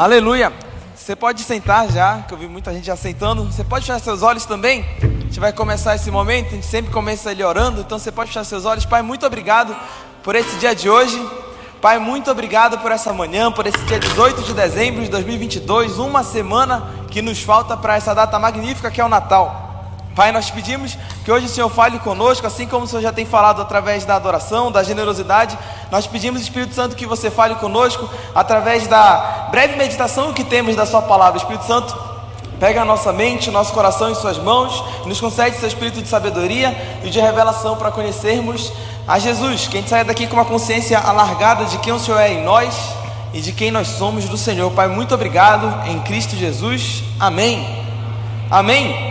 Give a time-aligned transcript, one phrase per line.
[0.00, 0.50] Aleluia.
[0.96, 3.44] Você pode sentar já, que eu vi muita gente já sentando.
[3.44, 4.82] Você pode fechar seus olhos também.
[5.02, 6.46] A gente vai começar esse momento.
[6.46, 7.82] A gente sempre começa ele orando.
[7.82, 8.86] Então você pode fechar seus olhos.
[8.86, 9.76] Pai, muito obrigado
[10.22, 11.22] por esse dia de hoje.
[11.82, 15.98] Pai, muito obrigado por essa manhã, por esse dia 18 de dezembro de 2022.
[15.98, 19.69] Uma semana que nos falta para essa data magnífica que é o Natal.
[20.14, 23.24] Pai, nós pedimos que hoje o Senhor fale conosco, assim como o Senhor já tem
[23.24, 25.56] falado através da adoração, da generosidade.
[25.90, 30.84] Nós pedimos, Espírito Santo, que você fale conosco através da breve meditação que temos da
[30.84, 31.38] Sua palavra.
[31.38, 31.96] Espírito Santo,
[32.58, 37.00] pega a nossa mente, nosso coração em Suas mãos, nos concede seu espírito de sabedoria
[37.04, 38.72] e de revelação para conhecermos
[39.06, 39.68] a Jesus.
[39.68, 42.42] Que a gente saia daqui com uma consciência alargada de quem o Senhor é em
[42.42, 42.76] nós
[43.32, 44.72] e de quem nós somos do Senhor.
[44.72, 47.04] Pai, muito obrigado em Cristo Jesus.
[47.18, 47.64] Amém.
[48.50, 49.09] Amém.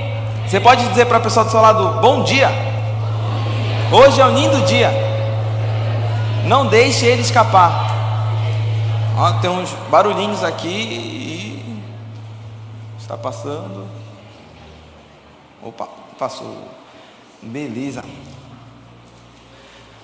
[0.49, 2.49] Você pode dizer para a pessoa do seu lado: Bom dia.
[3.91, 4.89] Hoje é um lindo dia.
[6.47, 7.87] Não deixe ele escapar.
[9.15, 11.83] Ó, tem uns barulhinhos aqui e
[12.97, 13.87] está passando.
[15.61, 15.87] Opa,
[16.17, 16.57] passou.
[17.43, 18.03] Beleza.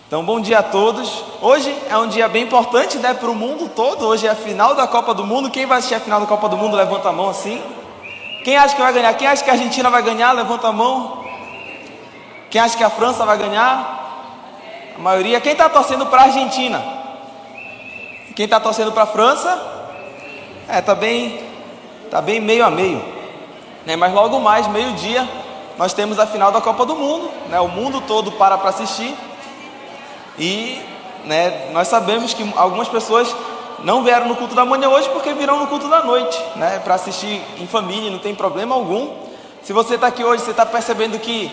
[0.08, 1.24] Então, bom dia a todos.
[1.42, 4.06] Hoje é um dia bem importante, né, para o mundo todo.
[4.06, 5.50] Hoje é a final da Copa do Mundo.
[5.50, 7.64] Quem vai assistir a final da Copa do Mundo, levanta a mão assim.
[8.46, 9.12] Quem acha que vai ganhar?
[9.16, 10.32] Quem acha que a Argentina vai ganhar?
[10.32, 11.26] Levanta a mão.
[12.48, 14.94] Quem acha que a França vai ganhar?
[14.96, 15.42] A maioria.
[15.42, 16.80] Quem está torcendo para a Argentina?
[18.36, 19.60] Quem está torcendo para a França?
[20.70, 21.44] É, tá bem,
[22.12, 23.04] tá bem meio a meio.
[23.84, 23.96] Né?
[23.96, 25.28] Mas logo mais, meio-dia,
[25.76, 27.32] nós temos a final da Copa do Mundo.
[27.50, 27.60] Né?
[27.60, 29.16] O mundo todo para para assistir.
[30.38, 30.80] E
[31.24, 33.36] né, nós sabemos que algumas pessoas
[33.86, 36.80] não vieram no culto da manhã hoje porque virão no culto da noite, né?
[36.80, 39.14] Para assistir em família, não tem problema algum.
[39.62, 41.52] Se você está aqui hoje, você está percebendo que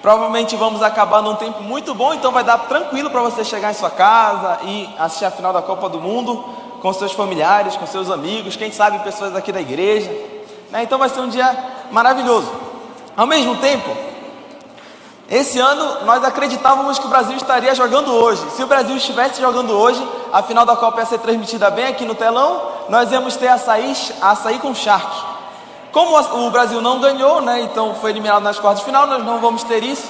[0.00, 3.74] provavelmente vamos acabar num tempo muito bom, então vai dar tranquilo para você chegar em
[3.74, 6.42] sua casa e assistir a final da Copa do Mundo
[6.80, 10.10] com seus familiares, com seus amigos, quem sabe pessoas aqui da igreja.
[10.70, 10.84] Né?
[10.84, 11.54] Então vai ser um dia
[11.90, 12.50] maravilhoso.
[13.14, 13.94] Ao mesmo tempo,
[15.30, 18.44] esse ano nós acreditávamos que o Brasil estaria jogando hoje.
[18.50, 22.04] Se o Brasil estivesse jogando hoje, a final da Copa ia ser transmitida bem aqui
[22.04, 25.34] no telão, nós íamos ter açaí, açaí com charque.
[25.90, 29.38] Como o Brasil não ganhou, né, então foi eliminado nas quartas de final, nós não
[29.38, 30.08] vamos ter isso.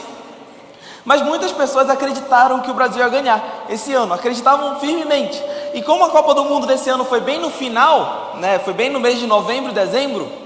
[1.05, 5.41] Mas muitas pessoas acreditaram que o Brasil ia ganhar esse ano, acreditavam firmemente.
[5.75, 8.91] E como a Copa do Mundo desse ano foi bem no final, né, foi bem
[8.91, 10.44] no mês de novembro, dezembro,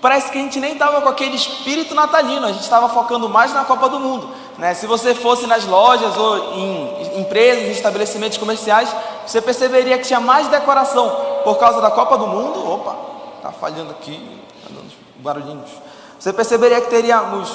[0.00, 3.52] parece que a gente nem estava com aquele espírito natalino, a gente estava focando mais
[3.52, 4.28] na Copa do Mundo.
[4.58, 4.74] Né?
[4.74, 8.94] Se você fosse nas lojas ou em empresas, em estabelecimentos comerciais,
[9.26, 11.10] você perceberia que tinha mais decoração
[11.44, 12.66] por causa da Copa do Mundo.
[12.72, 12.96] Opa,
[13.42, 15.70] tá falhando aqui, tá dando barulhinhos.
[16.18, 17.52] Você perceberia que teríamos.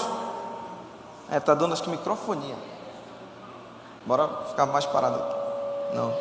[1.31, 2.55] É, tá dando acho que microfonia.
[4.05, 5.95] Bora ficar mais parado aqui.
[5.95, 6.11] Não.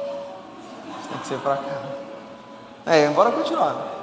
[1.08, 1.82] Tem que ser para cá.
[2.86, 3.99] É, bora continuar.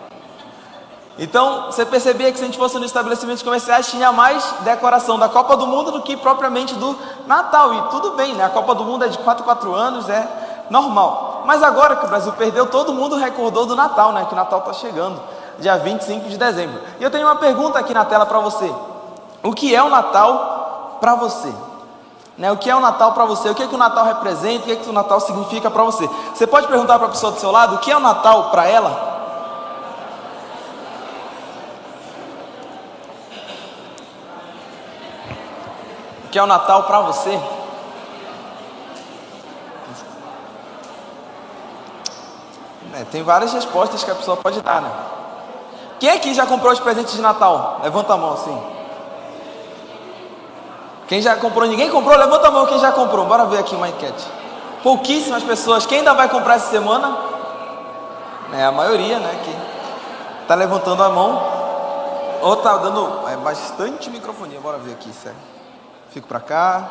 [1.19, 5.27] Então, você percebia que se a gente fosse nos estabelecimentos comerciais, tinha mais decoração da
[5.27, 6.95] Copa do Mundo do que propriamente do
[7.25, 7.73] Natal.
[7.73, 8.45] E tudo bem, né?
[8.45, 11.43] A Copa do Mundo é de 4 4 anos, é normal.
[11.45, 14.25] Mas agora que o Brasil perdeu, todo mundo recordou do Natal, né?
[14.25, 15.19] Que o Natal está chegando,
[15.59, 16.79] dia 25 de dezembro.
[16.99, 18.71] E eu tenho uma pergunta aqui na tela para você.
[19.41, 21.51] O que é o Natal para você?
[22.37, 23.49] Né, o que é o Natal para você?
[23.49, 24.59] O que, é que o Natal representa?
[24.59, 26.07] O que, é que o Natal significa para você?
[26.35, 28.67] Você pode perguntar para a pessoa do seu lado o que é o Natal para
[28.67, 29.06] ela?
[36.31, 37.39] Que é o Natal para você?
[42.93, 44.91] É, tem várias respostas que a pessoa pode dar, né?
[45.99, 47.79] Quem aqui já comprou os presentes de Natal?
[47.83, 48.61] Levanta a mão assim.
[51.07, 51.67] Quem já comprou?
[51.67, 52.17] Ninguém comprou?
[52.17, 53.25] Levanta a mão quem já comprou.
[53.25, 54.25] Bora ver aqui uma enquete.
[54.83, 55.85] Pouquíssimas pessoas.
[55.85, 57.17] Quem ainda vai comprar essa semana?
[58.53, 59.41] É a maioria, né?
[59.43, 61.41] Que tá levantando a mão.
[62.41, 64.59] Ou tá dando é, bastante microfonia.
[64.59, 65.56] Bora ver aqui, sério.
[66.17, 66.89] Fico para cá.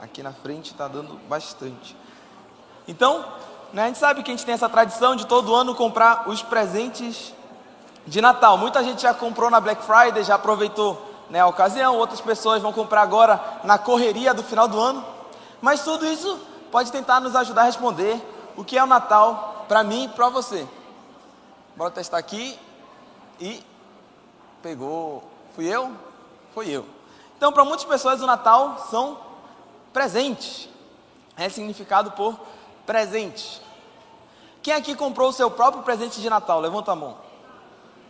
[0.00, 1.96] Aqui na frente está dando bastante.
[2.86, 3.24] Então,
[3.72, 6.42] né, a gente sabe que a gente tem essa tradição de todo ano comprar os
[6.42, 7.34] presentes
[8.06, 8.56] de Natal.
[8.56, 11.96] Muita gente já comprou na Black Friday, já aproveitou né, a ocasião.
[11.96, 15.04] Outras pessoas vão comprar agora na correria do final do ano.
[15.60, 16.38] Mas tudo isso
[16.70, 18.22] pode tentar nos ajudar a responder
[18.56, 20.68] o que é o Natal para mim e para você.
[21.74, 22.56] Bora testar aqui.
[23.40, 23.60] E
[24.62, 25.24] pegou.
[25.56, 25.90] Fui eu?
[26.54, 26.86] Foi eu.
[27.36, 29.18] Então, para muitas pessoas, o Natal são
[29.92, 30.68] presentes.
[31.36, 32.38] É significado por
[32.86, 33.60] presente.
[34.62, 36.60] Quem aqui comprou o seu próprio presente de Natal?
[36.60, 37.16] Levanta a mão.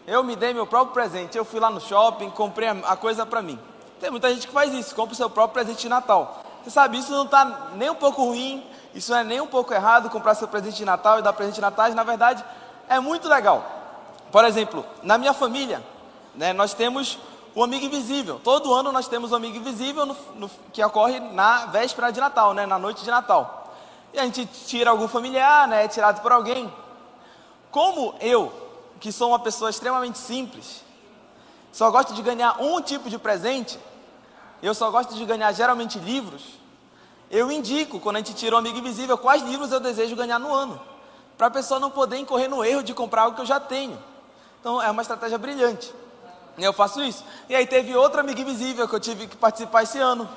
[0.06, 1.36] Eu me dei meu próprio presente.
[1.36, 3.58] Eu fui lá no shopping, comprei a coisa para mim.
[3.98, 6.42] Tem muita gente que faz isso, compra o seu próprio presente de Natal.
[6.62, 9.72] Você sabe, isso não está nem um pouco ruim, isso não é nem um pouco
[9.72, 11.90] errado comprar seu presente de Natal e dar presente de Natal.
[11.90, 12.44] Na verdade,
[12.88, 13.64] é muito legal.
[14.30, 15.82] Por exemplo, na minha família,
[16.34, 17.18] né, nós temos
[17.54, 18.40] o amigo invisível.
[18.42, 22.52] Todo ano nós temos o amigo invisível no, no, que ocorre na véspera de Natal,
[22.52, 23.72] né, na noite de Natal.
[24.12, 26.72] E a gente tira algum familiar, né, é tirado por alguém.
[27.70, 28.52] Como eu,
[29.00, 30.82] que sou uma pessoa extremamente simples,
[31.72, 33.78] só gosto de ganhar um tipo de presente,
[34.62, 36.42] eu só gosto de ganhar geralmente livros,
[37.30, 40.52] eu indico, quando a gente tira o amigo invisível, quais livros eu desejo ganhar no
[40.52, 40.80] ano.
[41.36, 43.98] Para a pessoa não poder incorrer no erro de comprar algo que eu já tenho.
[44.60, 45.92] Então é uma estratégia brilhante.
[46.58, 47.24] Eu faço isso.
[47.48, 50.28] E aí teve outra amiga invisível que eu tive que participar esse ano.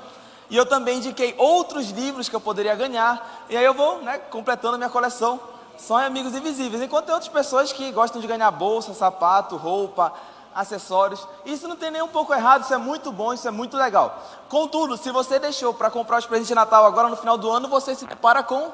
[0.50, 3.46] E eu também indiquei outros livros que eu poderia ganhar.
[3.48, 5.38] E aí eu vou, né, completando a minha coleção.
[5.76, 6.82] Só amigos invisíveis.
[6.82, 10.12] Enquanto tem outras pessoas que gostam de ganhar bolsa, sapato, roupa,
[10.54, 11.26] acessórios.
[11.44, 14.20] Isso não tem nem um pouco errado, isso é muito bom, isso é muito legal.
[14.48, 17.68] Contudo, se você deixou para comprar os presentes de Natal agora no final do ano,
[17.68, 18.70] você se depara com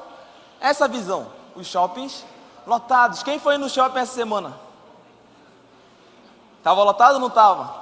[0.59, 2.25] essa visão: os shoppings
[2.65, 3.21] lotados.
[3.21, 4.64] Quem foi no shopping essa semana?
[6.65, 7.75] Tava lotado ou não tava?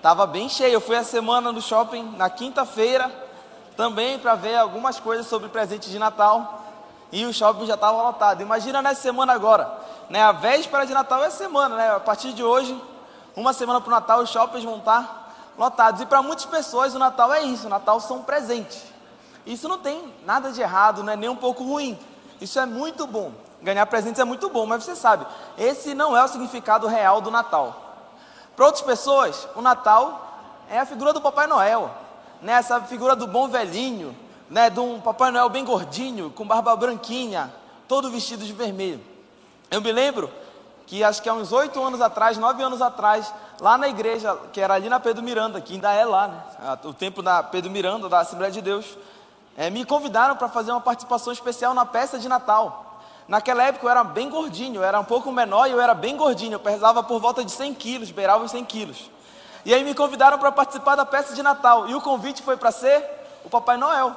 [0.00, 0.72] Tava bem cheio.
[0.72, 3.12] Eu fui a semana no shopping na quinta-feira
[3.76, 6.64] também para ver algumas coisas sobre presente de Natal
[7.12, 8.40] e o shopping já estava lotado.
[8.40, 9.70] Imagina nessa semana agora,
[10.08, 10.22] né?
[10.22, 11.96] A véspera de Natal é semana, né?
[11.96, 12.82] A partir de hoje
[13.36, 16.00] uma semana para o Natal, os shoppings vão estar lotados.
[16.00, 18.84] E para muitas pessoas, o Natal é isso: o Natal são presentes.
[19.44, 21.98] Isso não tem nada de errado, não é nem um pouco ruim.
[22.40, 23.32] Isso é muito bom.
[23.62, 25.26] Ganhar presentes é muito bom, mas você sabe,
[25.58, 27.87] esse não é o significado real do Natal.
[28.58, 31.94] Para outras pessoas, o Natal é a figura do Papai Noel,
[32.42, 32.54] né?
[32.54, 34.12] essa figura do bom velhinho,
[34.50, 34.68] né?
[34.68, 37.54] de um Papai Noel bem gordinho, com barba branquinha,
[37.86, 39.00] todo vestido de vermelho.
[39.70, 40.28] Eu me lembro
[40.88, 44.60] que acho que há uns oito anos atrás, nove anos atrás, lá na igreja, que
[44.60, 46.42] era ali na Pedro Miranda, que ainda é lá, né?
[46.82, 48.98] O tempo da Pedro Miranda, da Assembleia de Deus,
[49.56, 52.87] é, me convidaram para fazer uma participação especial na peça de Natal.
[53.28, 56.16] Naquela época eu era bem gordinho, eu era um pouco menor e eu era bem
[56.16, 59.10] gordinho, eu pesava por volta de 100 quilos, beirava os 100 quilos.
[59.66, 62.72] E aí me convidaram para participar da peça de Natal, e o convite foi para
[62.72, 63.04] ser
[63.44, 64.16] o Papai Noel.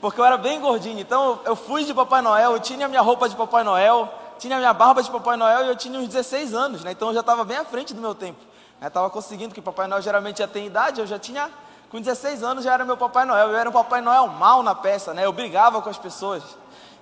[0.00, 3.02] Porque eu era bem gordinho, então eu fui de Papai Noel, eu tinha a minha
[3.02, 4.08] roupa de Papai Noel,
[4.38, 6.92] tinha minha barba de Papai Noel e eu tinha uns 16 anos, né?
[6.92, 8.38] Então eu já estava bem à frente do meu tempo.
[8.80, 11.50] Estava conseguindo, que Papai Noel geralmente já tem idade, eu já tinha,
[11.90, 13.48] com 16 anos já era meu Papai Noel.
[13.48, 15.24] Eu era um Papai Noel mal na peça, né?
[15.24, 16.42] Eu brigava com as pessoas.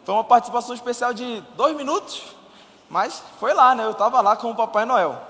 [0.05, 2.23] Foi uma participação especial de dois minutos,
[2.89, 3.85] mas foi lá, né?
[3.85, 5.21] Eu estava lá com o Papai Noel.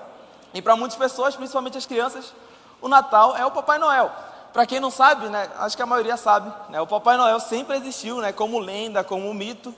[0.53, 2.33] E para muitas pessoas, principalmente as crianças,
[2.81, 4.11] o Natal é o Papai Noel.
[4.53, 5.49] Para quem não sabe, né?
[5.59, 6.79] Acho que a maioria sabe, né?
[6.79, 8.31] O Papai Noel sempre existiu, né?
[8.31, 9.73] Como lenda, como mito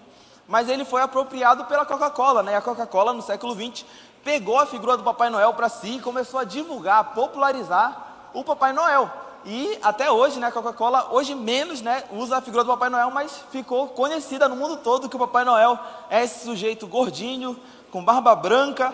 [0.48, 2.54] mas ele foi apropriado pela Coca-Cola, né?
[2.54, 3.86] E a Coca-Cola, no século XX,
[4.24, 8.72] pegou a figura do Papai Noel para si e começou a divulgar, popularizar o Papai
[8.72, 9.12] Noel.
[9.48, 13.10] E até hoje, né, a Coca-Cola, hoje menos, né, usa a figura do Papai Noel,
[13.10, 15.80] mas ficou conhecida no mundo todo que o Papai Noel
[16.10, 17.58] é esse sujeito gordinho,
[17.90, 18.94] com barba branca,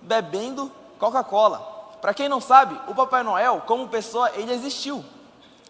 [0.00, 1.58] bebendo Coca-Cola.
[2.00, 5.04] Para quem não sabe, o Papai Noel, como pessoa, ele existiu.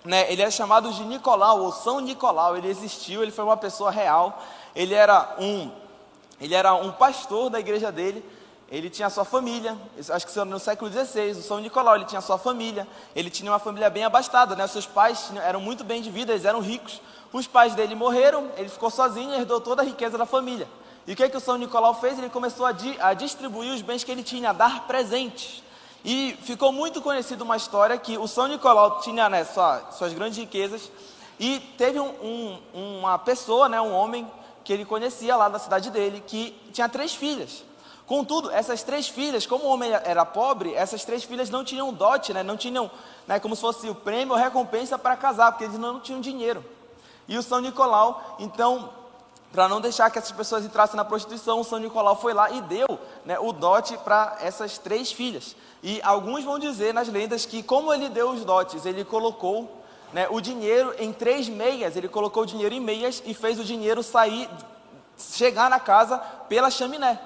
[0.04, 0.30] Né?
[0.32, 4.38] Ele é chamado de Nicolau, ou São Nicolau, ele existiu, ele foi uma pessoa real
[4.74, 5.70] ele era um,
[6.40, 8.24] ele era um pastor da igreja dele,
[8.74, 9.78] ele tinha sua família,
[10.10, 13.60] acho que no século XVI, o São Nicolau, ele tinha sua família, ele tinha uma
[13.60, 14.66] família bem abastada, né?
[14.66, 17.00] seus pais eram muito bem de vida, eles eram ricos,
[17.32, 20.66] os pais dele morreram, ele ficou sozinho e herdou toda a riqueza da família.
[21.06, 22.18] E o que, é que o São Nicolau fez?
[22.18, 25.62] Ele começou a, di, a distribuir os bens que ele tinha, a dar presentes.
[26.04, 30.36] E ficou muito conhecido uma história que o São Nicolau tinha né, sua, suas grandes
[30.36, 30.90] riquezas
[31.38, 34.28] e teve um, um, uma pessoa, né, um homem,
[34.64, 37.62] que ele conhecia lá da cidade dele, que tinha três filhas.
[38.06, 42.34] Contudo, essas três filhas, como o homem era pobre, essas três filhas não tinham dote,
[42.34, 42.42] né?
[42.42, 42.90] não tinham
[43.26, 46.62] né, como se fosse o prêmio ou recompensa para casar, porque eles não tinham dinheiro.
[47.26, 48.90] E o São Nicolau, então,
[49.50, 52.60] para não deixar que essas pessoas entrassem na prostituição, o São Nicolau foi lá e
[52.60, 55.56] deu né, o dote para essas três filhas.
[55.82, 59.82] E alguns vão dizer nas lendas que, como ele deu os dotes, ele colocou
[60.12, 61.96] né, o dinheiro em três meias.
[61.96, 64.50] Ele colocou o dinheiro em meias e fez o dinheiro sair,
[65.16, 66.18] chegar na casa
[66.48, 67.18] pela chaminé.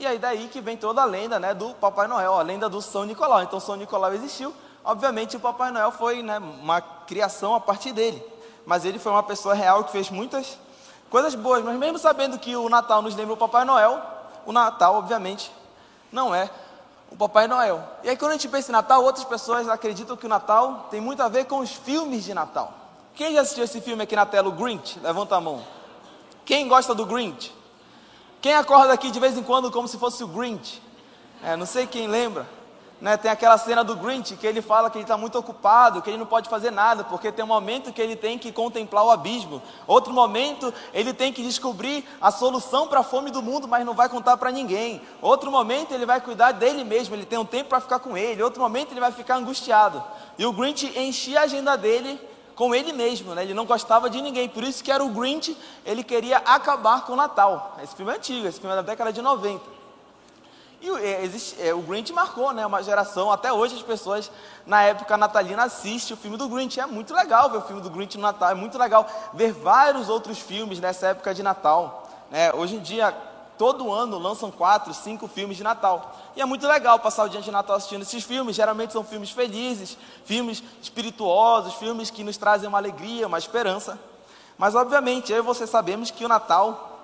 [0.00, 2.80] E aí daí que vem toda a lenda né, do Papai Noel, a lenda do
[2.80, 3.42] São Nicolau.
[3.42, 4.50] Então São Nicolau existiu.
[4.82, 8.24] Obviamente o Papai Noel foi né, uma criação a partir dele.
[8.64, 10.58] Mas ele foi uma pessoa real que fez muitas
[11.10, 11.62] coisas boas.
[11.62, 14.00] Mas mesmo sabendo que o Natal nos lembra o Papai Noel,
[14.46, 15.52] o Natal, obviamente,
[16.10, 16.48] não é
[17.10, 17.86] o Papai Noel.
[18.02, 21.02] E aí quando a gente pensa em Natal, outras pessoas acreditam que o Natal tem
[21.02, 22.72] muito a ver com os filmes de Natal.
[23.14, 24.98] Quem já assistiu esse filme aqui na tela, o Grinch?
[25.00, 25.62] Levanta a mão.
[26.46, 27.59] Quem gosta do Grinch?
[28.40, 30.80] Quem acorda aqui de vez em quando como se fosse o Grinch?
[31.44, 32.48] É, não sei quem lembra.
[32.98, 36.08] né, tem aquela cena do Grinch que ele fala que ele está muito ocupado, que
[36.08, 39.10] ele não pode fazer nada, porque tem um momento que ele tem que contemplar o
[39.10, 43.84] abismo, outro momento ele tem que descobrir a solução para a fome do mundo, mas
[43.84, 45.02] não vai contar para ninguém.
[45.20, 48.42] Outro momento ele vai cuidar dele mesmo, ele tem um tempo para ficar com ele.
[48.42, 50.02] Outro momento ele vai ficar angustiado.
[50.38, 52.18] E o Grinch enchia a agenda dele
[52.60, 53.42] com ele mesmo, né?
[53.42, 57.14] ele não gostava de ninguém, por isso que era o Grinch, ele queria acabar com
[57.14, 57.74] o Natal.
[57.82, 59.64] Esse filme é antigo, esse filme é da década de 90.
[60.82, 64.30] E é, existe, é, o Grinch marcou né, uma geração, até hoje as pessoas
[64.66, 66.78] na época natalina assistem o filme do Grinch.
[66.78, 70.10] É muito legal ver o filme do Grinch no Natal, é muito legal ver vários
[70.10, 72.10] outros filmes nessa época de Natal.
[72.30, 72.52] Né?
[72.52, 73.16] Hoje em dia,
[73.60, 76.16] todo ano lançam quatro, cinco filmes de Natal.
[76.34, 78.56] E é muito legal passar o dia de Natal assistindo esses filmes.
[78.56, 83.98] Geralmente são filmes felizes, filmes espirituosos, filmes que nos trazem uma alegria, uma esperança.
[84.56, 87.00] Mas obviamente eu e você sabemos que o Natal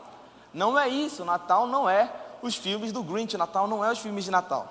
[0.54, 1.25] não é isso.
[1.25, 2.10] O Natal não é
[2.40, 3.36] os filmes do Grinch.
[3.36, 4.66] O Natal não é os filmes de Natal.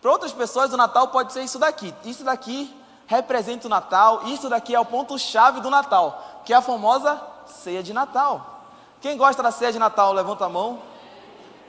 [0.00, 1.92] Para outras pessoas, o Natal pode ser isso daqui.
[2.06, 2.74] Isso daqui
[3.06, 4.22] representa o Natal.
[4.28, 8.62] Isso daqui é o ponto-chave do Natal, que é a famosa ceia de Natal.
[9.02, 10.90] Quem gosta da ceia de Natal, levanta a mão.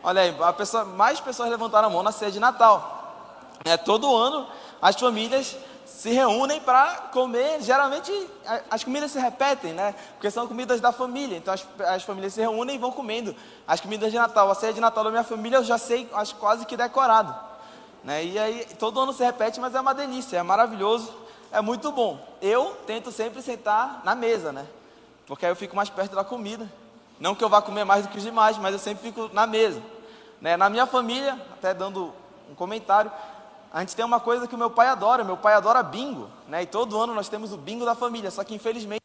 [0.04, 3.02] Olha aí, pessoa, mais pessoas levantaram a mão na ceia de Natal.
[3.64, 4.46] É, todo ano
[4.82, 5.56] as famílias
[5.86, 7.62] se reúnem para comer.
[7.62, 8.12] Geralmente
[8.70, 9.96] as comidas se repetem, né?
[10.16, 11.38] Porque são comidas da família.
[11.38, 13.34] Então as, as, famílias se reúnem e vão comendo
[13.66, 14.52] as comidas de Natal.
[14.52, 17.34] A ceia de Natal da minha família eu já sei, acho quase que decorado.
[18.04, 18.26] Né?
[18.26, 21.14] E aí todo ano se repete, mas é uma delícia, é maravilhoso,
[21.50, 22.20] é muito bom.
[22.42, 24.68] Eu tento sempre sentar na mesa, né?
[25.26, 26.70] Porque aí eu fico mais perto da comida.
[27.18, 29.48] Não que eu vá comer mais do que os demais, mas eu sempre fico na
[29.48, 29.82] mesa.
[30.44, 30.58] Né?
[30.58, 32.14] Na minha família, até dando
[32.50, 33.10] um comentário,
[33.72, 36.64] a gente tem uma coisa que o meu pai adora, meu pai adora bingo, né?
[36.64, 39.02] E todo ano nós temos o bingo da família, só que infelizmente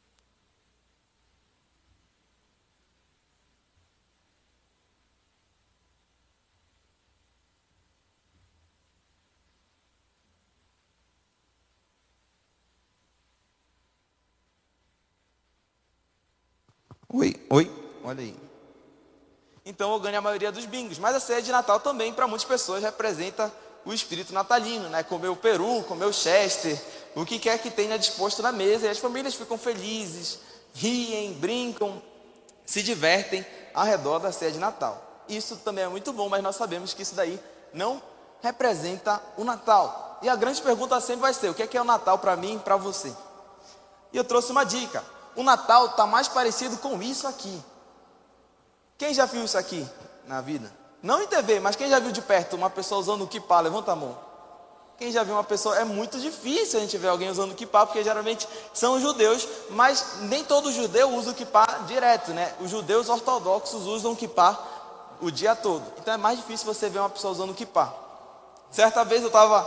[17.09, 17.78] Oi, oi.
[19.79, 22.45] Então eu ganho a maioria dos bingos, mas a ceia de Natal também para muitas
[22.45, 23.53] pessoas representa
[23.85, 25.05] o espírito natalino, né?
[25.05, 26.77] Comer o peru, comer o chester,
[27.15, 30.41] o que quer que tenha disposto na mesa, e as famílias ficam felizes,
[30.75, 32.03] riem, brincam,
[32.67, 35.01] se divertem ao redor da ceia de Natal.
[35.29, 37.39] Isso também é muito bom, mas nós sabemos que isso daí
[37.73, 38.03] não
[38.43, 40.19] representa o Natal.
[40.23, 42.35] E a grande pergunta sempre vai ser: o que é, que é o Natal para
[42.35, 43.15] mim e para você?
[44.13, 45.05] E eu trouxe uma dica.
[45.37, 47.63] O Natal está mais parecido com isso aqui.
[48.99, 49.87] Quem já viu isso aqui
[50.27, 50.73] na vida?
[51.01, 53.61] Não em TV, mas quem já viu de perto uma pessoa usando o kippah?
[53.61, 54.19] Levanta a mão.
[54.99, 57.87] Quem já viu uma pessoa, é muito difícil a gente ver alguém usando o kippah,
[57.87, 62.53] porque geralmente são judeus, mas nem todo judeu usa o kippah direto, né?
[62.61, 64.59] Os judeus ortodoxos usam o kippah
[65.21, 65.85] o dia todo.
[65.99, 67.95] Então é mais difícil você ver uma pessoa usando o kippah.
[68.69, 69.63] Certa vez eu estava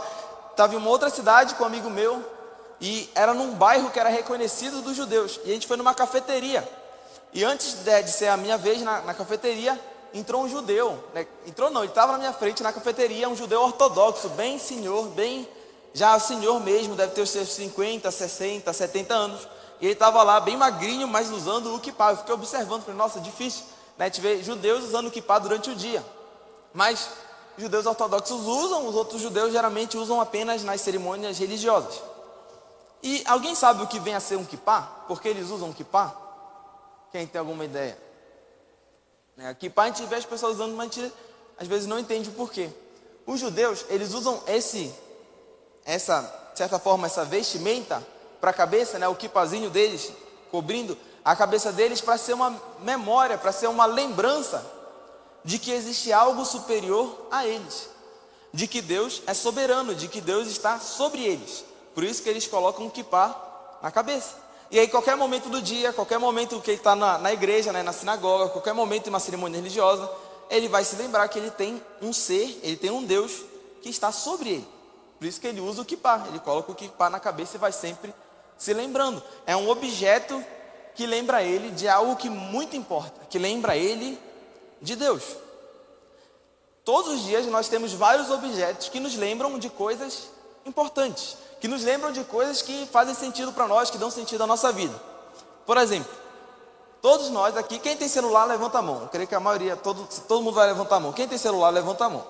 [0.54, 2.22] tava em uma outra cidade com um amigo meu,
[2.78, 6.81] e era num bairro que era reconhecido dos judeus, e a gente foi numa cafeteria.
[7.32, 9.78] E antes de, de ser a minha vez na, na cafeteria,
[10.12, 11.26] entrou um judeu, né?
[11.46, 15.48] entrou não, ele estava na minha frente na cafeteria, um judeu ortodoxo, bem senhor, bem,
[15.94, 19.48] já senhor mesmo, deve ter os seus 50, 60, 70 anos,
[19.80, 23.20] e ele estava lá bem magrinho, mas usando o kippah, eu fiquei observando, falei, nossa,
[23.20, 23.64] difícil,
[23.96, 26.04] né, te ver judeus usando o kippah durante o dia,
[26.74, 27.08] mas
[27.56, 32.02] judeus ortodoxos usam, os outros judeus geralmente usam apenas nas cerimônias religiosas.
[33.02, 34.82] E alguém sabe o que vem a ser um kippah?
[35.08, 36.21] Por que eles usam kippah?
[37.12, 37.96] Quem tem alguma ideia?
[39.36, 41.12] É, aqui para a gente vê as pessoas usando, mas a gente
[41.58, 42.70] às vezes não entende o porquê.
[43.26, 44.92] Os judeus, eles usam esse,
[45.84, 48.02] essa, de certa forma, essa vestimenta
[48.40, 50.10] para a cabeça, né, o kipazinho deles,
[50.50, 54.64] cobrindo a cabeça deles para ser uma memória, para ser uma lembrança
[55.44, 57.88] de que existe algo superior a eles,
[58.52, 61.64] de que Deus é soberano, de que Deus está sobre eles.
[61.94, 64.36] Por isso que eles colocam o kipá na cabeça.
[64.72, 67.82] E aí, qualquer momento do dia, qualquer momento que ele está na, na, igreja, né,
[67.82, 70.10] na sinagoga, qualquer momento de uma cerimônia religiosa,
[70.48, 73.42] ele vai se lembrar que ele tem um ser, ele tem um Deus
[73.82, 74.68] que está sobre ele.
[75.18, 77.70] Por isso que ele usa o kippah, ele coloca o kippah na cabeça e vai
[77.70, 78.14] sempre
[78.56, 79.22] se lembrando.
[79.46, 80.42] É um objeto
[80.94, 84.18] que lembra ele de algo que muito importa, que lembra ele
[84.80, 85.36] de Deus.
[86.82, 90.30] Todos os dias nós temos vários objetos que nos lembram de coisas
[90.64, 94.48] importantes que nos lembram de coisas que fazem sentido para nós, que dão sentido à
[94.48, 95.00] nossa vida.
[95.64, 96.12] Por exemplo,
[97.00, 99.02] todos nós aqui, quem tem celular, levanta a mão.
[99.02, 101.12] Eu creio que a maioria, todo, todo mundo vai levantar a mão.
[101.12, 102.26] Quem tem celular, levanta a mão.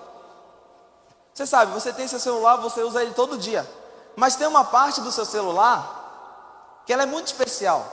[1.33, 3.67] Você sabe, você tem seu celular, você usa ele todo dia.
[4.15, 7.91] Mas tem uma parte do seu celular que ela é muito especial.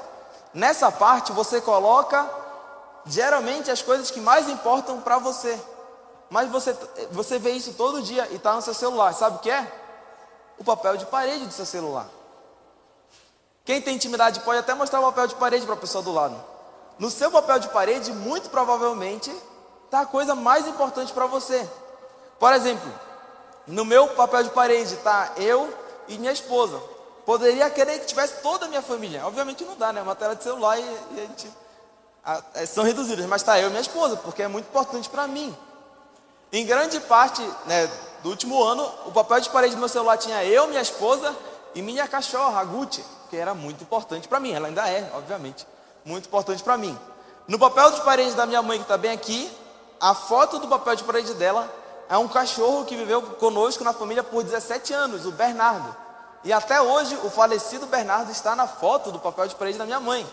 [0.53, 2.29] Nessa parte você coloca
[3.07, 5.59] geralmente as coisas que mais importam para você.
[6.29, 6.77] mas você,
[7.11, 9.15] você vê isso todo dia e está no seu celular.
[9.15, 9.80] Sabe o que é?
[10.61, 12.07] O papel de parede do seu celular.
[13.65, 16.37] Quem tem intimidade pode até mostrar o papel de parede para a pessoa do lado.
[16.99, 19.35] No seu papel de parede, muito provavelmente,
[19.87, 21.67] está a coisa mais importante para você.
[22.39, 22.93] Por exemplo,
[23.67, 25.73] no meu papel de parede está eu
[26.09, 26.79] e minha esposa.
[27.25, 29.27] Poderia querer que tivesse toda a minha família.
[29.27, 30.03] Obviamente não dá, né?
[30.03, 31.51] Uma tela de celular e, e a gente.
[32.23, 35.27] A, é, são reduzidas, mas está eu e minha esposa, porque é muito importante para
[35.27, 35.57] mim.
[36.53, 37.89] Em grande parte né,
[38.23, 41.35] do último ano, o papel de parede do meu celular tinha eu, minha esposa
[41.75, 44.53] e minha cachorra, a Gucci, que era muito importante para mim.
[44.53, 45.67] Ela ainda é, obviamente,
[46.05, 46.99] muito importante para mim.
[47.47, 49.51] No papel de parede da minha mãe, que está bem aqui,
[50.01, 51.73] a foto do papel de parede dela
[52.09, 55.95] é um cachorro que viveu conosco na família por 17 anos, o Bernardo.
[56.43, 60.01] E até hoje, o falecido Bernardo está na foto do papel de parede da minha
[60.01, 60.27] mãe.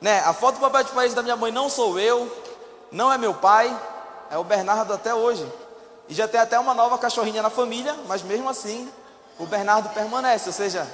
[0.00, 0.20] Né?
[0.20, 2.30] A foto do papel de parede da minha mãe não sou eu,
[2.90, 3.76] não é meu pai,
[4.30, 5.46] é o Bernardo até hoje.
[6.08, 8.90] E já tem até uma nova cachorrinha na família, mas mesmo assim,
[9.38, 10.48] o Bernardo permanece.
[10.48, 10.86] Ou seja,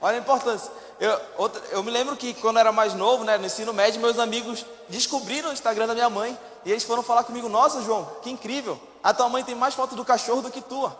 [0.00, 0.70] olha a importância.
[0.98, 4.00] Eu, outra, eu me lembro que quando eu era mais novo, né, no ensino médio,
[4.00, 8.10] meus amigos descobriram o Instagram da minha mãe e eles foram falar comigo: Nossa, João,
[8.22, 8.80] que incrível!
[9.02, 10.96] A tua mãe tem mais foto do cachorro do que tua.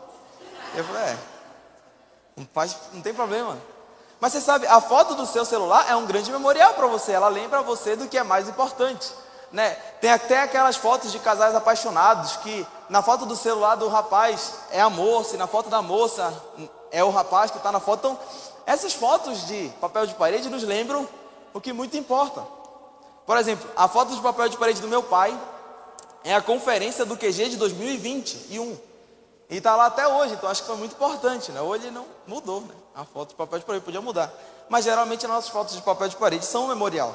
[0.74, 1.18] Eu falei: É,
[2.36, 3.56] não, faz, não tem problema.
[4.20, 7.12] Mas você sabe, a foto do seu celular é um grande memorial para você.
[7.12, 9.12] Ela lembra você do que é mais importante.
[9.52, 9.70] Né?
[10.00, 14.80] Tem até aquelas fotos de casais apaixonados que na foto do celular do rapaz é
[14.80, 16.32] a moça e na foto da moça
[16.90, 17.98] é o rapaz que está na foto.
[17.98, 18.18] Então,
[18.66, 21.08] essas fotos de papel de parede nos lembram
[21.54, 22.42] o que muito importa.
[23.24, 25.38] Por exemplo, a foto de papel de parede do meu pai
[26.24, 28.76] é a conferência do QG de 2021.
[29.48, 31.52] E está lá até hoje, então acho que foi muito importante.
[31.52, 31.60] Né?
[31.60, 32.74] Hoje não mudou, né?
[32.94, 34.32] a foto de papel de parede podia mudar.
[34.68, 37.14] Mas geralmente as nossas fotos de papel de parede são um memorial.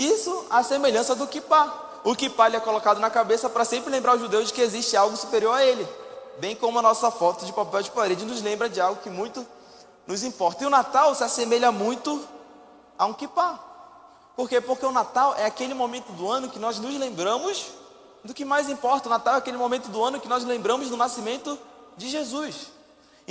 [0.00, 1.70] Isso a semelhança do kippah.
[2.02, 5.14] O kippah é colocado na cabeça para sempre lembrar os judeus de que existe algo
[5.14, 5.86] superior a ele.
[6.38, 9.46] Bem como a nossa foto de papel de parede nos lembra de algo que muito
[10.06, 10.64] nos importa.
[10.64, 12.26] E o Natal se assemelha muito
[12.98, 13.60] a um kippah.
[14.34, 14.58] Por quê?
[14.58, 17.66] Porque o Natal é aquele momento do ano que nós nos lembramos
[18.24, 19.06] do que mais importa.
[19.06, 21.58] O Natal é aquele momento do ano que nós lembramos do nascimento
[21.98, 22.68] de Jesus.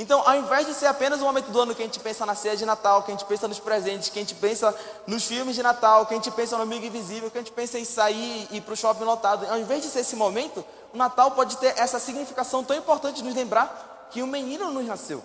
[0.01, 2.33] Então, ao invés de ser apenas o momento do ano que a gente pensa na
[2.33, 4.73] ceia de Natal, que a gente pensa nos presentes, que a gente pensa
[5.05, 7.77] nos filmes de Natal, que a gente pensa no amigo invisível, que a gente pensa
[7.77, 10.97] em sair e ir para o shopping lotado, ao invés de ser esse momento, o
[10.97, 15.21] Natal pode ter essa significação tão importante de nos lembrar que um menino nos nasceu,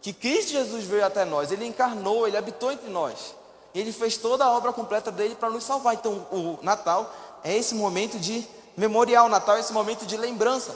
[0.00, 3.34] que Cristo Jesus veio até nós, ele encarnou, ele habitou entre nós,
[3.74, 5.92] e ele fez toda a obra completa dele para nos salvar.
[5.92, 8.48] Então, o Natal é esse momento de
[8.78, 10.74] memorial, o Natal é esse momento de lembrança.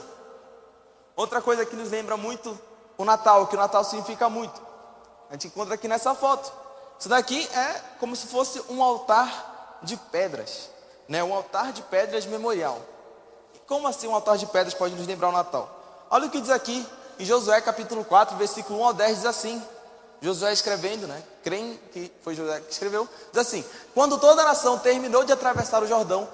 [1.15, 2.55] Outra coisa que nos lembra muito
[3.01, 4.61] o Natal, que o Natal significa muito.
[5.29, 6.51] A gente encontra aqui nessa foto.
[6.99, 10.69] Isso daqui é como se fosse um altar de pedras,
[11.07, 11.23] né?
[11.23, 12.79] Um altar de pedras memorial.
[13.55, 15.69] E como assim um altar de pedras pode nos lembrar o Natal?
[16.09, 16.85] Olha o que diz aqui
[17.17, 19.63] em Josué capítulo 4, versículo 1 ao 10 diz assim:
[20.21, 21.23] Josué escrevendo, né?
[21.43, 23.07] Creem que foi Josué que escreveu.
[23.31, 26.29] Diz assim: Quando toda a nação terminou de atravessar o Jordão,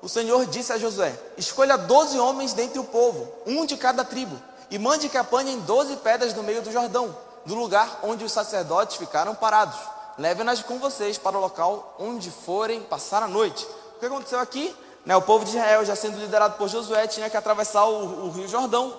[0.00, 4.51] o Senhor disse a Josué: Escolha doze homens dentre o povo, um de cada tribo
[4.72, 8.96] e mande que apanhem doze pedras no meio do Jordão, do lugar onde os sacerdotes
[8.96, 9.78] ficaram parados.
[10.16, 13.66] Levem-nas com vocês para o local onde forem passar a noite.
[13.96, 14.74] O que aconteceu aqui?
[15.04, 18.30] Né, o povo de Israel, já sendo liderado por Josué, tinha que atravessar o, o
[18.30, 18.96] rio Jordão.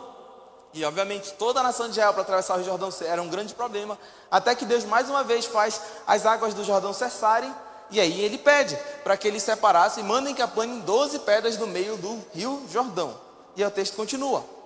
[0.75, 3.55] E obviamente toda a nação de Israel para atravessar o rio Jordão era um grande
[3.55, 3.97] problema.
[4.29, 7.51] Até que Deus mais uma vez faz as águas do Jordão cessarem.
[7.89, 11.97] E aí ele pede para que eles separassem, mandem que apanhem 12 pedras no meio
[11.97, 13.15] do rio Jordão.
[13.55, 14.62] E o texto continua.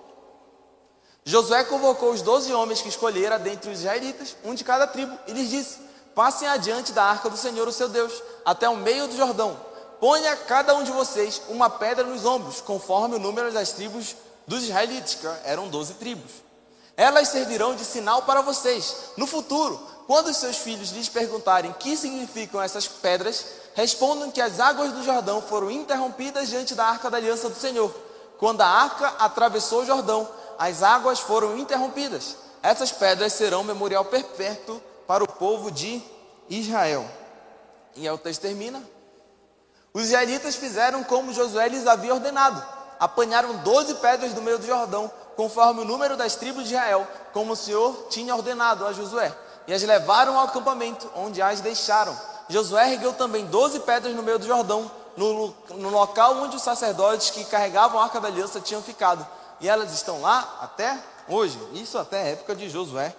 [1.28, 5.32] Josué convocou os doze homens que escolhera dentre os israelitas, um de cada tribo, e
[5.32, 5.76] lhes disse:
[6.14, 9.54] Passem adiante da arca do Senhor, o seu Deus, até o meio do Jordão.
[10.00, 14.62] Ponha cada um de vocês uma pedra nos ombros, conforme o número das tribos dos
[14.62, 16.30] israelitas, que eram doze tribos.
[16.96, 18.96] Elas servirão de sinal para vocês.
[19.18, 24.60] No futuro, quando os seus filhos lhes perguntarem que significam essas pedras, respondam que as
[24.60, 27.94] águas do Jordão foram interrompidas diante da arca da aliança do Senhor.
[28.38, 30.26] Quando a arca atravessou o Jordão,
[30.58, 32.36] as águas foram interrompidas.
[32.62, 36.02] Essas pedras serão memorial perpétuo para o povo de
[36.50, 37.08] Israel.
[37.94, 38.82] E aí o texto termina.
[39.94, 42.60] Os israelitas fizeram como Josué lhes havia ordenado.
[42.98, 47.52] Apanharam doze pedras do meio do Jordão, conforme o número das tribos de Israel, como
[47.52, 49.32] o Senhor tinha ordenado a Josué.
[49.68, 52.18] E as levaram ao acampamento, onde as deixaram.
[52.48, 57.30] Josué ergueu também doze pedras no meio do Jordão, no, no local onde os sacerdotes
[57.30, 59.24] que carregavam a arca da aliança tinham ficado
[59.60, 63.14] e elas estão lá até hoje, isso até a época de Josué,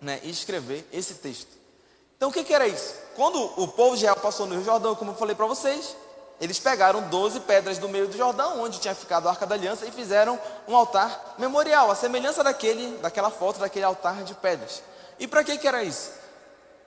[0.00, 1.58] né, escrever esse texto.
[2.16, 2.94] Então o que, que era isso?
[3.14, 5.96] Quando o povo de Israel passou no Rio Jordão, como eu falei para vocês,
[6.40, 9.86] eles pegaram 12 pedras do meio do Jordão, onde tinha ficado a Arca da Aliança,
[9.86, 14.82] e fizeram um altar memorial, a semelhança daquele, daquela foto, daquele altar de pedras.
[15.18, 16.12] E para que, que era isso?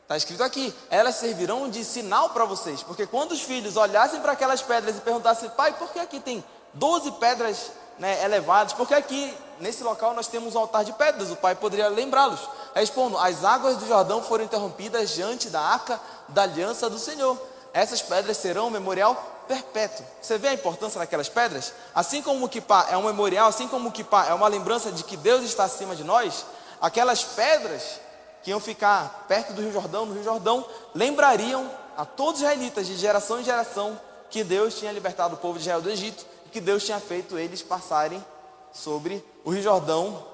[0.04, 4.34] Está escrito aqui: elas servirão de sinal para vocês, porque quando os filhos olhassem para
[4.34, 6.44] aquelas pedras e perguntassem, pai, por que aqui tem
[6.74, 8.74] 12 pedras né, elevadas?
[8.74, 12.40] Porque aqui, nesse local, nós temos um altar de pedras, o pai poderia lembrá-los.
[12.74, 17.38] Respondo: as águas do Jordão foram interrompidas diante da arca da aliança do Senhor.
[17.72, 19.16] Essas pedras serão um memorial
[19.48, 20.04] perpétuo.
[20.20, 21.74] Você vê a importância daquelas pedras?
[21.94, 25.04] Assim como o Kipá é um memorial, assim como o Kipá é uma lembrança de
[25.04, 26.44] que Deus está acima de nós,
[26.82, 28.00] aquelas pedras
[28.42, 32.88] que iam ficar perto do Rio Jordão, no Rio Jordão, lembrariam a todos os israelitas
[32.88, 34.00] de geração em geração
[34.32, 37.62] que Deus tinha libertado o povo de Israel do Egito que Deus tinha feito eles
[37.62, 38.24] passarem
[38.72, 40.26] sobre o Rio Jordão,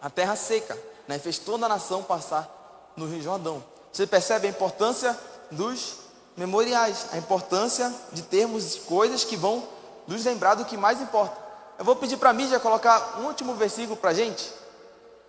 [0.00, 1.18] a terra seca, né?
[1.18, 3.62] fez toda a nação passar no Rio Jordão.
[3.92, 5.18] Você percebe a importância
[5.50, 5.96] dos
[6.36, 9.66] memoriais, a importância de termos coisas que vão
[10.06, 11.36] nos lembrar do que mais importa.
[11.78, 14.52] Eu vou pedir para a mídia colocar um último versículo para a gente.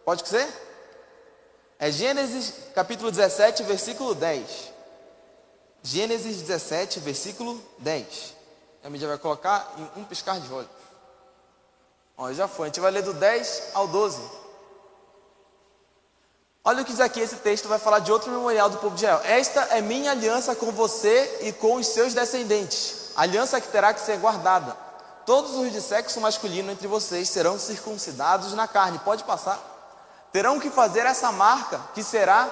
[0.04, 0.48] Pode ser?
[1.80, 4.72] É Gênesis capítulo 17, versículo 10.
[5.84, 8.34] Gênesis 17, versículo 10.
[8.86, 10.70] A mídia vai colocar em um piscar de olhos.
[12.16, 12.66] Ó, já foi.
[12.66, 14.22] A gente vai ler do 10 ao 12.
[16.64, 19.04] Olha o que diz aqui esse texto, vai falar de outro memorial do povo de
[19.04, 19.22] Israel.
[19.24, 24.02] Esta é minha aliança com você e com os seus descendentes, aliança que terá que
[24.02, 24.76] ser guardada.
[25.26, 29.00] Todos os de sexo masculino entre vocês serão circuncidados na carne.
[29.00, 29.60] Pode passar.
[30.32, 32.50] Terão que fazer essa marca, que será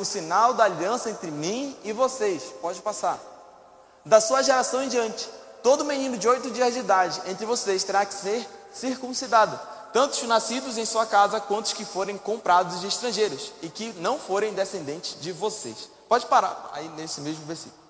[0.00, 2.42] o sinal da aliança entre mim e vocês.
[2.62, 3.18] Pode passar.
[4.04, 5.28] Da sua geração em diante,
[5.66, 9.58] todo menino de oito dias de idade entre vocês terá que ser circuncidado
[9.92, 13.92] tanto os nascidos em sua casa quanto os que forem comprados de estrangeiros e que
[13.94, 15.90] não forem descendentes de vocês.
[16.08, 17.82] Pode parar aí nesse mesmo versículo.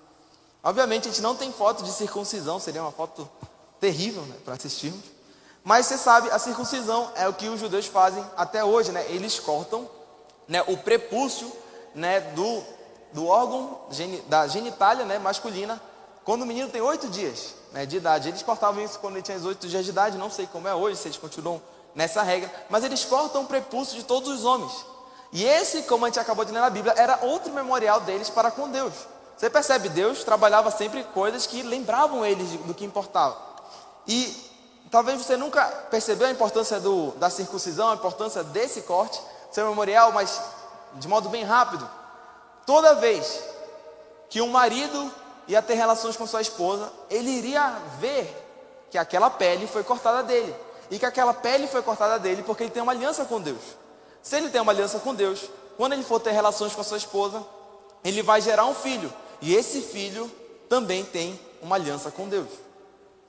[0.64, 3.28] Obviamente a gente não tem foto de circuncisão, seria uma foto
[3.78, 5.04] terrível né, para assistirmos.
[5.62, 9.04] Mas você sabe, a circuncisão é o que os judeus fazem até hoje, né?
[9.10, 9.86] Eles cortam
[10.48, 11.52] né, o prepúcio
[11.94, 12.62] né, do,
[13.12, 13.80] do órgão
[14.28, 15.78] da genitália né, masculina
[16.26, 18.28] quando o menino tem oito dias né, de idade.
[18.28, 20.96] Eles cortavam isso quando ele tinha oito dias de idade, não sei como é hoje,
[20.96, 21.62] se eles continuam
[21.94, 24.72] nessa regra, mas eles cortam o prepúcio de todos os homens.
[25.32, 28.50] E esse, como a gente acabou de ler na Bíblia, era outro memorial deles para
[28.50, 28.92] com Deus.
[29.36, 33.36] Você percebe, Deus trabalhava sempre coisas que lembravam eles do que importava.
[34.06, 34.50] E
[34.90, 39.20] talvez você nunca percebeu a importância do, da circuncisão, a importância desse corte,
[39.52, 40.40] seu memorial, mas
[40.94, 41.88] de modo bem rápido.
[42.66, 43.40] Toda vez
[44.28, 45.12] que um marido
[45.48, 48.44] ia ter relações com sua esposa, ele iria ver
[48.90, 50.54] que aquela pele foi cortada dele
[50.90, 53.60] e que aquela pele foi cortada dele porque ele tem uma aliança com Deus.
[54.22, 57.44] Se ele tem uma aliança com Deus, quando ele for ter relações com sua esposa,
[58.04, 60.30] ele vai gerar um filho, e esse filho
[60.68, 62.48] também tem uma aliança com Deus.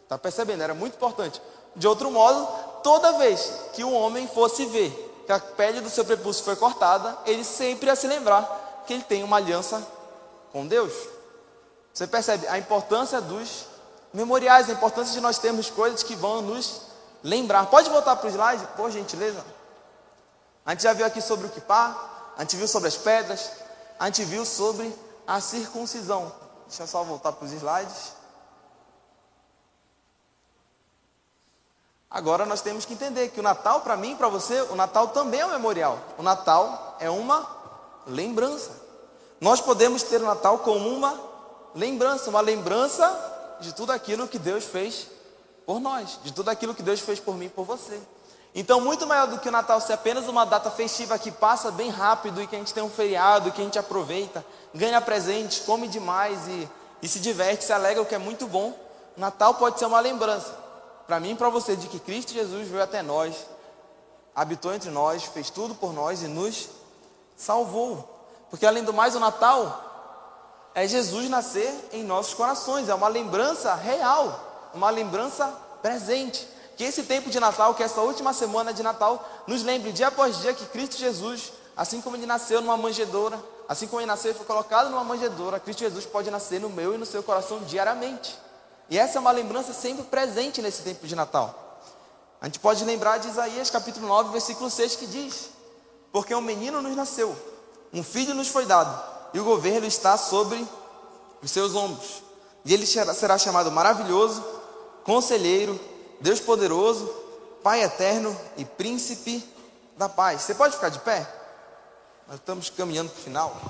[0.04, 0.64] Está percebendo?
[0.64, 1.42] Era muito importante.
[1.76, 2.48] De outro modo,
[2.82, 4.92] toda vez que o homem fosse ver
[5.26, 9.04] que a pele do seu prepúcio foi cortada, ele sempre ia se lembrar que ele
[9.04, 9.86] tem uma aliança
[10.54, 10.94] com Deus.
[11.98, 13.66] Você percebe a importância dos
[14.14, 16.82] memoriais, a importância de nós termos coisas que vão nos
[17.24, 17.66] lembrar.
[17.72, 19.44] Pode voltar para o slide, por gentileza?
[20.64, 21.98] A gente já viu aqui sobre o kipá,
[22.38, 23.50] a gente viu sobre as pedras,
[23.98, 26.32] a gente viu sobre a circuncisão.
[26.68, 28.14] Deixa eu só voltar para os slides.
[32.12, 35.08] Agora nós temos que entender que o Natal, para mim e para você, o Natal
[35.08, 35.98] também é um memorial.
[36.16, 37.44] O Natal é uma
[38.06, 38.70] lembrança.
[39.42, 41.27] Nós podemos ter o Natal como uma
[41.76, 45.08] lembrança, uma lembrança de tudo aquilo que Deus fez
[45.66, 48.00] por nós, de tudo aquilo que Deus fez por mim e por você.
[48.56, 51.90] Então, muito maior do que o Natal ser apenas uma data festiva que passa bem
[51.90, 55.88] rápido e que a gente tem um feriado, que a gente aproveita, ganha presentes, come
[55.88, 56.70] demais e,
[57.02, 58.70] e se diverte, se alegra, o que é muito bom.
[59.16, 60.58] O Natal pode ser uma lembrança,
[61.06, 63.36] para mim e para você, de que Cristo Jesus veio até nós,
[64.36, 66.70] habitou entre nós, fez tudo por nós e nos
[67.36, 68.18] salvou.
[68.50, 69.87] Porque além do mais, o Natal
[70.84, 75.48] é Jesus nascer em nossos corações, é uma lembrança real uma lembrança
[75.82, 76.48] presente.
[76.76, 80.38] Que esse tempo de Natal, que essa última semana de Natal, nos lembre dia após
[80.40, 84.36] dia que Cristo Jesus, assim como ele nasceu numa manjedoura, assim como ele nasceu e
[84.36, 88.38] foi colocado numa manjedoura, Cristo Jesus pode nascer no meu e no seu coração diariamente.
[88.90, 91.82] E essa é uma lembrança sempre presente nesse tempo de Natal.
[92.40, 95.50] A gente pode lembrar de Isaías capítulo 9, versículo 6, que diz:
[96.12, 97.36] Porque um menino nos nasceu,
[97.92, 100.66] um filho nos foi dado, e o governo está sobre
[101.42, 102.24] os seus ombros.
[102.66, 104.44] E ele será chamado maravilhoso,
[105.04, 105.80] conselheiro,
[106.20, 107.06] Deus poderoso,
[107.63, 109.44] Pai eterno e príncipe
[109.98, 110.44] da paz.
[110.44, 111.28] Você pode ficar de pé?
[112.28, 113.62] Nós estamos caminhando para o final.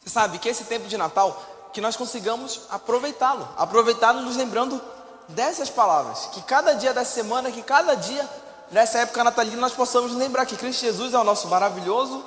[0.00, 4.80] Você sabe que esse tempo de Natal que nós consigamos aproveitá-lo, aproveitá-lo nos lembrando
[5.28, 8.28] dessas palavras, que cada dia da semana, que cada dia
[8.70, 12.24] nessa época natalina nós possamos lembrar que Cristo Jesus é o nosso maravilhoso,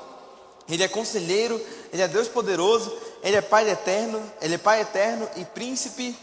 [0.68, 1.60] Ele é conselheiro,
[1.92, 6.18] Ele é Deus poderoso, Ele é Pai eterno, Ele é Pai eterno e príncipe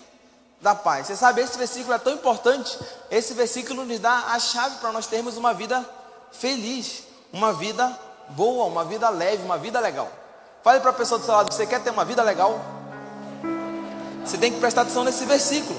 [0.60, 1.08] da paz.
[1.08, 2.78] Você sabe, esse versículo é tão importante,
[3.10, 5.84] esse versículo nos dá a chave para nós termos uma vida
[6.30, 7.98] feliz, uma vida
[8.30, 10.08] boa, uma vida leve, uma vida legal.
[10.62, 12.81] Fale para a pessoa do seu lado, você quer ter uma vida legal?
[14.24, 15.78] Você tem que prestar atenção nesse versículo.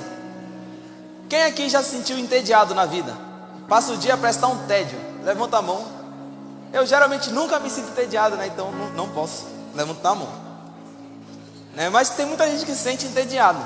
[1.29, 3.17] Quem aqui já se sentiu entediado na vida?
[3.67, 4.99] Passa o dia a prestar um tédio.
[5.23, 5.84] Levanta a mão.
[6.71, 8.47] Eu geralmente nunca me sinto entediado, né?
[8.47, 9.45] Então não, não posso.
[9.73, 10.29] Levanta a mão.
[11.73, 11.89] Né?
[11.89, 13.60] Mas tem muita gente que se sente entediado.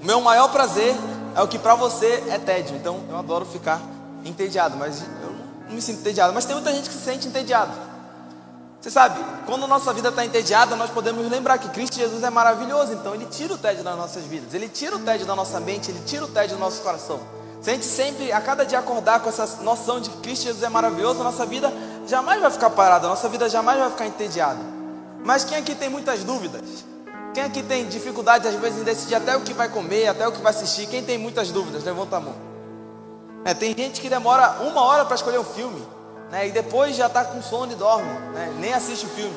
[0.00, 0.94] O meu maior prazer
[1.34, 2.76] é o que para você é tédio.
[2.76, 3.80] Então eu adoro ficar
[4.24, 5.34] entediado, mas eu
[5.66, 6.32] não me sinto entediado.
[6.32, 7.87] Mas tem muita gente que se sente entediado.
[8.80, 12.92] Você sabe, quando nossa vida está entediada, nós podemos lembrar que Cristo Jesus é maravilhoso,
[12.92, 15.90] então Ele tira o tédio das nossas vidas, Ele tira o tédio da nossa mente,
[15.90, 17.18] Ele tira o tédio do nosso coração.
[17.60, 20.62] Se a gente sempre, a cada dia acordar com essa noção de que Cristo Jesus
[20.62, 21.72] é maravilhoso, a nossa vida
[22.06, 24.60] jamais vai ficar parada, a nossa vida jamais vai ficar entediada.
[25.24, 26.84] Mas quem aqui tem muitas dúvidas?
[27.34, 30.30] Quem aqui tem dificuldade às vezes em decidir até o que vai comer, até o
[30.30, 30.86] que vai assistir?
[30.86, 31.82] Quem tem muitas dúvidas?
[31.82, 32.34] Levanta a mão.
[33.44, 35.84] É, tem gente que demora uma hora para escolher um filme,
[36.30, 36.48] né?
[36.48, 38.54] E depois já está com sono e dorme, né?
[38.58, 39.36] Nem assiste o filme.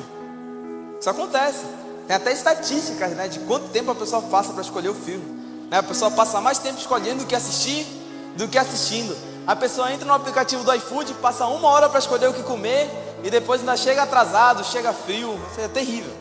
[1.00, 1.64] Isso acontece.
[2.06, 3.28] Tem até estatísticas, né?
[3.28, 5.24] De quanto tempo a pessoa passa para escolher o filme.
[5.70, 5.78] Né?
[5.78, 7.86] A pessoa passa mais tempo escolhendo do que assistir,
[8.36, 9.16] do que assistindo.
[9.46, 12.88] A pessoa entra no aplicativo do iFood, passa uma hora para escolher o que comer
[13.24, 15.40] e depois ainda chega atrasado, chega frio.
[15.50, 16.12] Isso é terrível.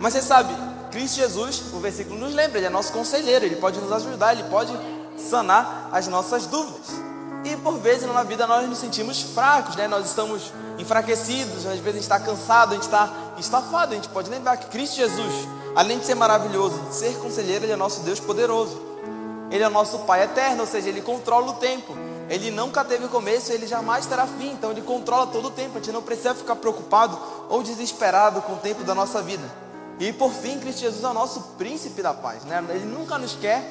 [0.00, 0.54] Mas você sabe,
[0.90, 4.44] Cristo Jesus, o versículo nos lembra, ele é nosso conselheiro, ele pode nos ajudar, ele
[4.44, 4.72] pode
[5.18, 7.07] sanar as nossas dúvidas.
[7.44, 9.86] E por vezes na vida nós nos sentimos fracos, né?
[9.86, 13.92] Nós estamos enfraquecidos, às vezes a gente está cansado, a gente está estafado.
[13.92, 17.72] A gente pode lembrar que Cristo Jesus, além de ser maravilhoso, de ser conselheiro, ele
[17.72, 18.88] é nosso Deus poderoso.
[19.50, 21.96] Ele é nosso Pai eterno, ou seja, ele controla o tempo.
[22.28, 24.50] Ele nunca teve começo, ele jamais terá fim.
[24.50, 25.78] Então ele controla todo o tempo.
[25.78, 29.44] A gente não precisa ficar preocupado ou desesperado com o tempo da nossa vida.
[29.98, 32.44] E por fim, Cristo Jesus é o nosso príncipe da paz.
[32.44, 32.62] Né?
[32.70, 33.62] Ele nunca nos quer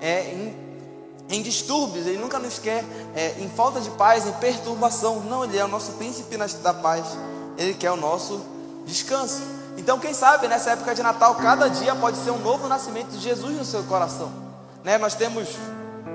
[0.00, 0.70] é, em,
[1.30, 5.20] em, distúrbios, ele nunca nos quer é, em falta de paz, em perturbação.
[5.20, 7.04] Não, ele é o nosso príncipe da paz.
[7.56, 8.40] Ele quer o nosso
[8.84, 9.40] descanso.
[9.76, 13.20] Então, quem sabe nessa época de Natal, cada dia pode ser um novo nascimento de
[13.20, 14.30] Jesus no seu coração.
[14.84, 14.98] Né?
[14.98, 15.48] Nós temos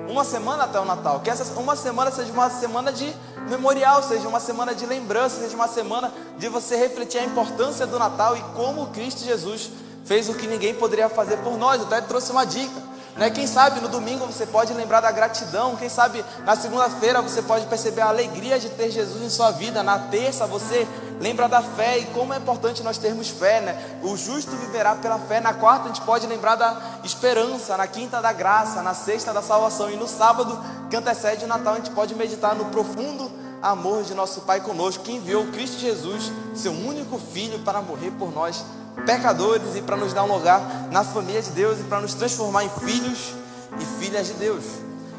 [0.08, 3.12] uma semana até o Natal, que essa uma semana seja uma semana de
[3.50, 7.98] memorial, seja uma semana de lembrança, seja uma semana de você refletir a importância do
[7.98, 9.72] Natal e como Cristo Jesus
[10.04, 11.82] fez o que ninguém poderia fazer por nós.
[11.82, 12.95] Eu até trouxe uma dica.
[13.16, 13.30] Né?
[13.30, 17.66] Quem sabe no domingo você pode lembrar da gratidão, quem sabe na segunda-feira você pode
[17.68, 20.86] perceber a alegria de ter Jesus em sua vida, na terça você
[21.22, 24.00] lembra da fé e como é importante nós termos fé, né?
[24.04, 25.40] O justo viverá pela fé.
[25.40, 29.42] Na quarta a gente pode lembrar da esperança, na quinta da graça, na sexta da
[29.42, 34.04] salvação e no sábado que antecede o Natal a gente pode meditar no profundo amor
[34.04, 38.64] de nosso Pai conosco, que enviou Cristo Jesus, seu único filho, para morrer por nós
[39.06, 42.64] pecadores e para nos dar um lugar na família de Deus e para nos transformar
[42.64, 43.34] em filhos
[43.80, 44.64] e filhas de Deus.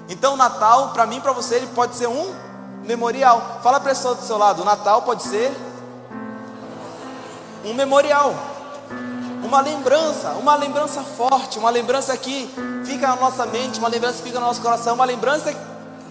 [0.08, 2.34] Então, o Natal, para mim e para você, ele pode ser um
[2.84, 3.60] memorial.
[3.62, 5.52] Fala para a pessoa do seu lado: o Natal pode ser
[7.64, 8.34] um memorial,
[9.42, 12.48] uma lembrança, uma lembrança forte, uma lembrança que
[12.84, 15.52] fica na nossa mente, uma lembrança que fica no nosso coração, uma lembrança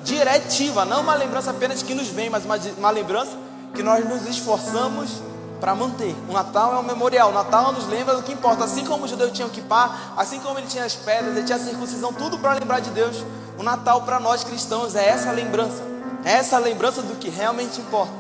[0.04, 3.32] diretiva, não uma lembrança apenas que nos vem, mas uma, uma lembrança
[3.74, 5.22] que nós nos esforçamos
[5.60, 6.16] para manter.
[6.30, 7.30] O Natal é um memorial.
[7.30, 8.64] O Natal nos lembra do que importa.
[8.64, 11.58] Assim como o judeu tinha o kippah, assim como ele tinha as pedras, ele tinha
[11.58, 13.24] a circuncisão, tudo para lembrar de Deus.
[13.58, 15.82] O Natal para nós cristãos é essa lembrança.
[16.24, 18.14] É essa lembrança do que realmente importa.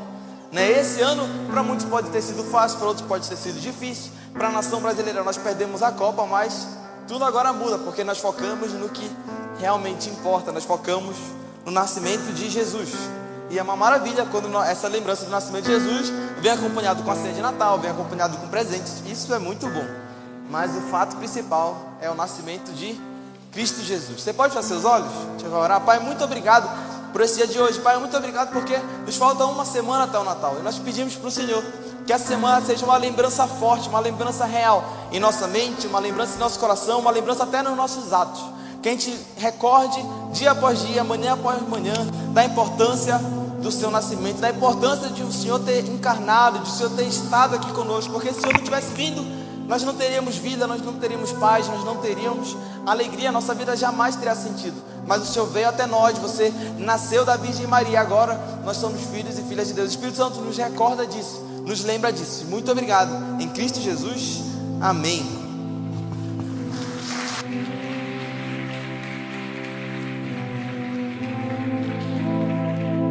[0.52, 0.80] Né?
[0.80, 4.12] Esse ano, para muitos pode ter sido fácil, para outros pode ter sido difícil.
[4.34, 6.68] Para a nação brasileira, nós perdemos a Copa, mas
[7.08, 9.10] tudo agora muda, porque nós focamos no que
[9.60, 10.52] realmente importa.
[10.52, 11.16] Nós focamos
[11.66, 12.92] no nascimento de Jesus.
[13.50, 17.16] E é uma maravilha quando essa lembrança do nascimento de Jesus vem acompanhado com a
[17.16, 19.04] ceia de Natal, vem acompanhado com presentes.
[19.06, 19.86] Isso é muito bom.
[20.50, 23.00] Mas o fato principal é o nascimento de
[23.52, 24.22] Cristo Jesus.
[24.22, 25.12] Você pode fechar seus olhos?
[25.38, 25.82] Deixa eu orar.
[25.82, 26.70] Pai, muito obrigado
[27.12, 27.80] por esse dia de hoje.
[27.80, 30.58] Pai, muito obrigado porque nos falta uma semana até o Natal.
[30.60, 31.64] E nós pedimos para o Senhor
[32.06, 36.36] que essa semana seja uma lembrança forte, uma lembrança real em nossa mente, uma lembrança
[36.36, 38.55] em nosso coração, uma lembrança até nos nossos atos
[38.86, 40.00] que a gente recorde
[40.32, 41.96] dia após dia, manhã após manhã,
[42.36, 43.18] da importância
[43.60, 47.56] do seu nascimento, da importância de o Senhor ter encarnado, de o Senhor ter estado
[47.56, 49.26] aqui conosco, porque se o Senhor não tivesse vindo,
[49.68, 54.18] nós não teríamos vida, nós não teríamos paz, nós não teríamos alegria, nossa vida jamais
[54.18, 54.80] teria sentido.
[55.08, 59.40] Mas o Senhor veio até nós, você nasceu da Virgem Maria, agora nós somos filhos
[59.40, 59.88] e filhas de Deus.
[59.88, 62.46] O Espírito Santo nos recorda disso nos lembra disso.
[62.46, 63.42] Muito obrigado.
[63.42, 64.44] Em Cristo Jesus.
[64.80, 65.45] Amém.